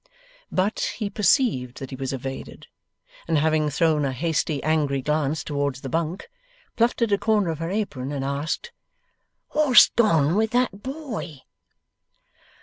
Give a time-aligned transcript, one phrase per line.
[0.51, 2.65] But, he perceived that he was evaded,
[3.27, 6.27] and, having thrown a hasty angry glance towards the bunk,
[6.75, 8.71] plucked at a corner of her apron and asked:
[9.51, 11.41] 'What's gone with that boy?